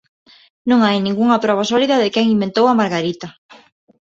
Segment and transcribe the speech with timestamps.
[0.69, 3.29] Non hai ningunha proba sólida de quen "inventou" a margarita.